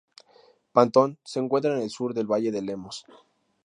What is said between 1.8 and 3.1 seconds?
el sur del valle de Lemos.